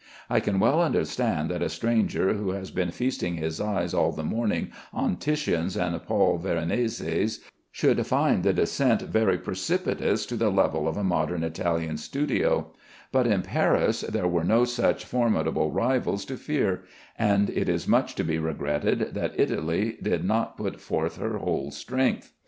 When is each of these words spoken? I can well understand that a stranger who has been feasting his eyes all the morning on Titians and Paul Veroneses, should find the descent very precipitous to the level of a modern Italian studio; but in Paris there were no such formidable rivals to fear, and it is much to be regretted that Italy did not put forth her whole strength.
I 0.31 0.39
can 0.39 0.59
well 0.59 0.81
understand 0.81 1.51
that 1.51 1.61
a 1.61 1.69
stranger 1.69 2.33
who 2.33 2.49
has 2.53 2.71
been 2.71 2.89
feasting 2.89 3.35
his 3.35 3.61
eyes 3.61 3.93
all 3.93 4.11
the 4.11 4.23
morning 4.23 4.71
on 4.91 5.15
Titians 5.17 5.77
and 5.77 6.03
Paul 6.03 6.39
Veroneses, 6.39 7.41
should 7.71 8.03
find 8.07 8.41
the 8.41 8.51
descent 8.51 9.03
very 9.03 9.37
precipitous 9.37 10.25
to 10.25 10.35
the 10.35 10.49
level 10.49 10.87
of 10.87 10.97
a 10.97 11.03
modern 11.03 11.43
Italian 11.43 11.97
studio; 11.97 12.71
but 13.11 13.27
in 13.27 13.43
Paris 13.43 14.01
there 14.01 14.27
were 14.27 14.43
no 14.43 14.65
such 14.65 15.05
formidable 15.05 15.69
rivals 15.69 16.25
to 16.25 16.35
fear, 16.35 16.81
and 17.15 17.51
it 17.51 17.69
is 17.69 17.87
much 17.87 18.15
to 18.15 18.23
be 18.23 18.39
regretted 18.39 19.13
that 19.13 19.39
Italy 19.39 19.99
did 20.01 20.23
not 20.23 20.57
put 20.57 20.81
forth 20.81 21.17
her 21.17 21.37
whole 21.37 21.69
strength. 21.69 22.31